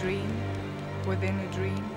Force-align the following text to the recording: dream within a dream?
dream 0.00 0.32
within 1.06 1.38
a 1.40 1.52
dream? 1.52 1.89